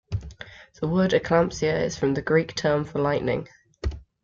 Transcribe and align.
The 0.79 0.87
word 0.87 1.11
eclampsia 1.11 1.79
is 1.83 1.95
from 1.95 2.15
the 2.15 2.23
Greek 2.23 2.55
term 2.55 2.85
for 2.85 2.97
lightning. 2.97 3.47